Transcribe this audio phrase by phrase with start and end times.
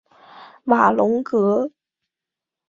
[0.63, 1.69] 瓦龙格。